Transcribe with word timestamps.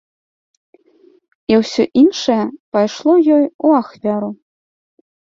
І 1.53 1.59
ўсё 1.61 1.83
іншае 2.05 2.41
пайшло 2.79 3.13
ёй 3.39 3.49
у 3.65 3.79
ахвяру. 3.85 4.37